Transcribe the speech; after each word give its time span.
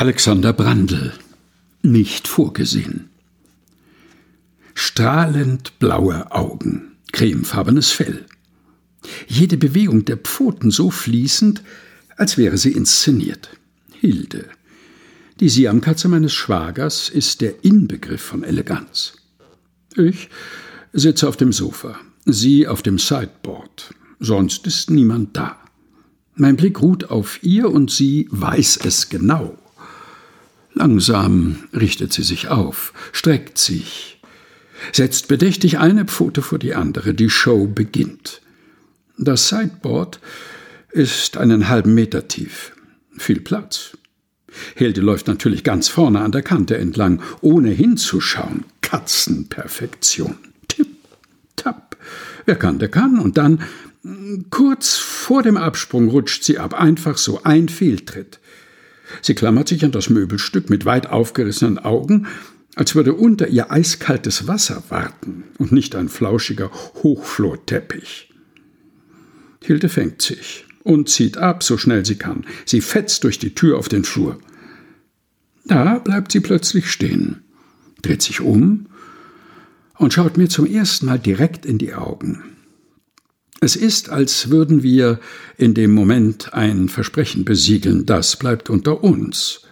Alexander 0.00 0.54
Brandl 0.54 1.12
Nicht 1.82 2.26
vorgesehen 2.26 3.10
Strahlend 4.72 5.78
blaue 5.78 6.32
Augen, 6.32 6.92
cremefarbenes 7.12 7.90
Fell. 7.90 8.24
Jede 9.28 9.58
Bewegung 9.58 10.06
der 10.06 10.16
Pfoten 10.16 10.70
so 10.70 10.90
fließend, 10.90 11.62
als 12.16 12.38
wäre 12.38 12.56
sie 12.56 12.72
inszeniert. 12.72 13.50
Hilde, 13.92 14.46
die 15.38 15.50
Siamkatze 15.50 16.08
meines 16.08 16.32
Schwagers, 16.32 17.10
ist 17.10 17.42
der 17.42 17.62
Inbegriff 17.62 18.22
von 18.22 18.42
Eleganz. 18.42 19.18
Ich 19.96 20.30
sitze 20.94 21.28
auf 21.28 21.36
dem 21.36 21.52
Sofa, 21.52 22.00
sie 22.24 22.66
auf 22.66 22.80
dem 22.80 22.98
Sideboard. 22.98 23.94
Sonst 24.18 24.66
ist 24.66 24.88
niemand 24.88 25.36
da. 25.36 25.58
Mein 26.36 26.56
Blick 26.56 26.80
ruht 26.80 27.10
auf 27.10 27.42
ihr 27.42 27.70
und 27.70 27.90
sie 27.90 28.28
weiß 28.30 28.80
es 28.84 29.10
genau. 29.10 29.58
Langsam 30.80 31.64
richtet 31.74 32.10
sie 32.14 32.22
sich 32.22 32.48
auf, 32.48 32.94
streckt 33.12 33.58
sich, 33.58 34.18
setzt 34.92 35.28
bedächtig 35.28 35.78
eine 35.78 36.06
Pfote 36.06 36.40
vor 36.40 36.58
die 36.58 36.74
andere. 36.74 37.12
Die 37.12 37.28
Show 37.28 37.66
beginnt. 37.66 38.40
Das 39.18 39.48
Sideboard 39.48 40.20
ist 40.90 41.36
einen 41.36 41.68
halben 41.68 41.92
Meter 41.92 42.28
tief. 42.28 42.72
Viel 43.18 43.40
Platz. 43.40 43.98
Hilde 44.74 45.02
läuft 45.02 45.26
natürlich 45.26 45.64
ganz 45.64 45.88
vorne 45.88 46.20
an 46.20 46.32
der 46.32 46.40
Kante 46.40 46.78
entlang, 46.78 47.20
ohne 47.42 47.68
hinzuschauen. 47.68 48.64
Katzenperfektion. 48.80 50.36
Tipp, 50.66 50.88
tapp. 51.56 51.98
Wer 52.46 52.56
kann, 52.56 52.78
der 52.78 52.88
kann. 52.88 53.18
Und 53.18 53.36
dann, 53.36 53.60
kurz 54.48 54.96
vor 54.96 55.42
dem 55.42 55.58
Absprung, 55.58 56.08
rutscht 56.08 56.42
sie 56.42 56.58
ab. 56.58 56.72
Einfach 56.72 57.18
so 57.18 57.42
ein 57.44 57.68
Fehltritt. 57.68 58.40
Sie 59.22 59.34
klammert 59.34 59.68
sich 59.68 59.84
an 59.84 59.92
das 59.92 60.10
Möbelstück 60.10 60.70
mit 60.70 60.84
weit 60.84 61.08
aufgerissenen 61.08 61.78
Augen, 61.78 62.26
als 62.76 62.94
würde 62.94 63.14
unter 63.14 63.48
ihr 63.48 63.70
eiskaltes 63.70 64.46
Wasser 64.46 64.82
warten 64.88 65.44
und 65.58 65.72
nicht 65.72 65.94
ein 65.94 66.08
flauschiger 66.08 66.70
Hochflorteppich. 67.02 68.32
Hilde 69.62 69.88
fängt 69.88 70.22
sich 70.22 70.64
und 70.82 71.08
zieht 71.08 71.36
ab, 71.36 71.62
so 71.62 71.76
schnell 71.76 72.06
sie 72.06 72.16
kann. 72.16 72.46
Sie 72.64 72.80
fetzt 72.80 73.24
durch 73.24 73.38
die 73.38 73.54
Tür 73.54 73.78
auf 73.78 73.88
den 73.88 74.04
Flur. 74.04 74.38
Da 75.64 75.98
bleibt 75.98 76.32
sie 76.32 76.40
plötzlich 76.40 76.90
stehen, 76.90 77.42
dreht 78.02 78.22
sich 78.22 78.40
um 78.40 78.86
und 79.98 80.14
schaut 80.14 80.38
mir 80.38 80.48
zum 80.48 80.66
ersten 80.66 81.06
Mal 81.06 81.18
direkt 81.18 81.66
in 81.66 81.78
die 81.78 81.94
Augen. 81.94 82.42
Es 83.60 83.76
ist, 83.76 84.08
als 84.08 84.48
würden 84.48 84.82
wir 84.82 85.20
in 85.58 85.74
dem 85.74 85.92
Moment 85.92 86.54
ein 86.54 86.88
Versprechen 86.88 87.44
besiegeln, 87.44 88.06
das 88.06 88.36
bleibt 88.36 88.70
unter 88.70 89.04
uns. 89.04 89.62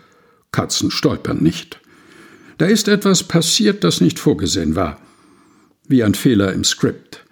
Katzen 0.52 0.90
stolpern 0.90 1.42
nicht. 1.42 1.80
Da 2.58 2.66
ist 2.66 2.88
etwas 2.88 3.22
passiert, 3.22 3.84
das 3.84 4.00
nicht 4.00 4.18
vorgesehen 4.18 4.74
war. 4.74 5.00
Wie 5.86 6.04
ein 6.04 6.14
Fehler 6.14 6.52
im 6.52 6.64
Skript, 6.64 7.24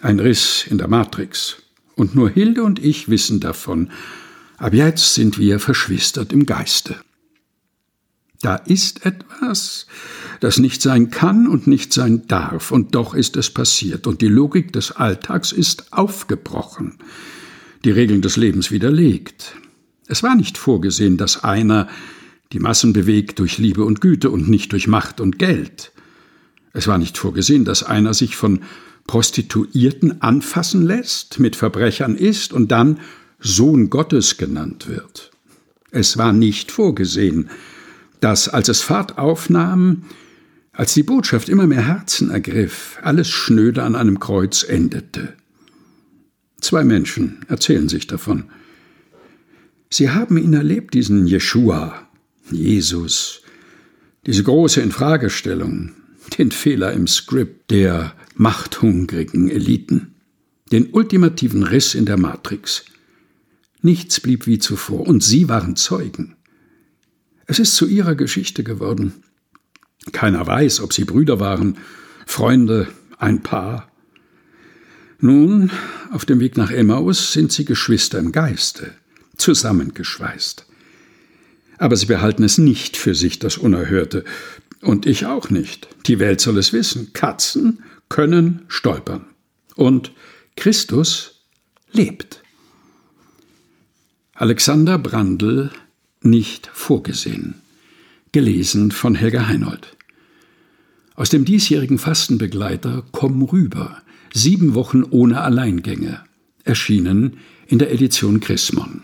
ein 0.00 0.20
Riss 0.20 0.66
in 0.68 0.76
der 0.76 0.88
Matrix. 0.88 1.56
Und 1.96 2.14
nur 2.14 2.28
Hilde 2.28 2.64
und 2.64 2.84
ich 2.84 3.08
wissen 3.08 3.40
davon. 3.40 3.90
Ab 4.58 4.74
jetzt 4.74 5.14
sind 5.14 5.38
wir 5.38 5.58
verschwistert 5.58 6.32
im 6.32 6.44
Geiste. 6.44 6.96
Da 8.44 8.56
ist 8.56 9.06
etwas, 9.06 9.86
das 10.40 10.58
nicht 10.58 10.82
sein 10.82 11.08
kann 11.08 11.48
und 11.48 11.66
nicht 11.66 11.94
sein 11.94 12.26
darf, 12.26 12.72
und 12.72 12.94
doch 12.94 13.14
ist 13.14 13.38
es 13.38 13.48
passiert, 13.48 14.06
und 14.06 14.20
die 14.20 14.28
Logik 14.28 14.70
des 14.70 14.92
Alltags 14.92 15.50
ist 15.50 15.94
aufgebrochen, 15.94 16.98
die 17.86 17.90
Regeln 17.90 18.20
des 18.20 18.36
Lebens 18.36 18.70
widerlegt. 18.70 19.54
Es 20.08 20.22
war 20.22 20.34
nicht 20.34 20.58
vorgesehen, 20.58 21.16
dass 21.16 21.42
einer 21.42 21.88
die 22.52 22.58
Massen 22.58 22.92
bewegt 22.92 23.38
durch 23.38 23.56
Liebe 23.56 23.82
und 23.82 24.02
Güte 24.02 24.28
und 24.28 24.46
nicht 24.46 24.72
durch 24.72 24.88
Macht 24.88 25.22
und 25.22 25.38
Geld. 25.38 25.92
Es 26.74 26.86
war 26.86 26.98
nicht 26.98 27.16
vorgesehen, 27.16 27.64
dass 27.64 27.82
einer 27.82 28.12
sich 28.12 28.36
von 28.36 28.60
Prostituierten 29.06 30.20
anfassen 30.20 30.82
lässt, 30.82 31.40
mit 31.40 31.56
Verbrechern 31.56 32.14
ist 32.14 32.52
und 32.52 32.70
dann 32.70 33.00
Sohn 33.40 33.88
Gottes 33.88 34.36
genannt 34.36 34.86
wird. 34.86 35.30
Es 35.92 36.18
war 36.18 36.34
nicht 36.34 36.70
vorgesehen, 36.70 37.48
dass, 38.24 38.48
als 38.48 38.68
es 38.70 38.80
Fahrt 38.80 39.18
aufnahm, 39.18 40.04
als 40.72 40.94
die 40.94 41.02
Botschaft 41.02 41.50
immer 41.50 41.66
mehr 41.66 41.86
Herzen 41.86 42.30
ergriff, 42.30 42.98
alles 43.02 43.28
schnöde 43.28 43.82
an 43.82 43.94
einem 43.94 44.18
Kreuz 44.18 44.62
endete. 44.62 45.34
Zwei 46.58 46.84
Menschen 46.84 47.44
erzählen 47.48 47.90
sich 47.90 48.06
davon. 48.06 48.44
Sie 49.90 50.08
haben 50.08 50.38
ihn 50.38 50.54
erlebt, 50.54 50.94
diesen 50.94 51.26
Jeshua, 51.26 52.08
Jesus, 52.50 53.42
diese 54.24 54.42
große 54.42 54.80
Infragestellung, 54.80 55.90
den 56.38 56.50
Fehler 56.50 56.94
im 56.94 57.06
Skript 57.06 57.70
der 57.70 58.14
machthungrigen 58.36 59.50
Eliten, 59.50 60.14
den 60.72 60.94
ultimativen 60.94 61.62
Riss 61.62 61.94
in 61.94 62.06
der 62.06 62.16
Matrix. 62.16 62.86
Nichts 63.82 64.18
blieb 64.18 64.46
wie 64.46 64.58
zuvor, 64.58 65.06
und 65.06 65.22
sie 65.22 65.50
waren 65.50 65.76
Zeugen. 65.76 66.36
Es 67.46 67.58
ist 67.58 67.76
zu 67.76 67.86
ihrer 67.86 68.14
Geschichte 68.14 68.64
geworden. 68.64 69.22
Keiner 70.12 70.46
weiß, 70.46 70.80
ob 70.80 70.92
sie 70.92 71.04
Brüder 71.04 71.40
waren, 71.40 71.78
Freunde, 72.26 72.88
ein 73.18 73.42
Paar. 73.42 73.90
Nun, 75.18 75.70
auf 76.10 76.24
dem 76.24 76.40
Weg 76.40 76.56
nach 76.56 76.70
Emmaus 76.70 77.32
sind 77.32 77.52
sie 77.52 77.64
Geschwister 77.64 78.18
im 78.18 78.32
Geiste, 78.32 78.92
zusammengeschweißt. 79.36 80.66
Aber 81.78 81.96
sie 81.96 82.06
behalten 82.06 82.44
es 82.44 82.58
nicht 82.58 82.96
für 82.96 83.14
sich, 83.14 83.38
das 83.38 83.56
Unerhörte. 83.56 84.24
Und 84.80 85.06
ich 85.06 85.26
auch 85.26 85.50
nicht. 85.50 85.88
Die 86.06 86.18
Welt 86.18 86.40
soll 86.40 86.58
es 86.58 86.72
wissen. 86.72 87.12
Katzen 87.14 87.82
können 88.08 88.62
stolpern. 88.68 89.24
Und 89.74 90.12
Christus 90.56 91.46
lebt. 91.90 92.42
Alexander 94.34 94.98
Brandl 94.98 95.70
nicht 96.24 96.68
vorgesehen. 96.72 97.54
Gelesen 98.32 98.90
von 98.90 99.14
Helga 99.14 99.46
Heinold. 99.46 99.96
Aus 101.14 101.30
dem 101.30 101.44
diesjährigen 101.44 101.98
Fastenbegleiter 101.98 103.04
Komm 103.12 103.42
rüber. 103.42 104.02
Sieben 104.32 104.74
Wochen 104.74 105.04
ohne 105.04 105.42
Alleingänge. 105.42 106.20
Erschienen 106.64 107.38
in 107.66 107.78
der 107.78 107.92
Edition 107.92 108.40
Chrismon. 108.40 109.02